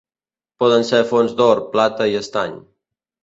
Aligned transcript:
Poden 0.63 0.85
ser 0.91 1.01
fonts 1.11 1.35
d'or, 1.41 1.61
plata 1.75 2.09
i 2.13 2.17
estany. 2.23 2.57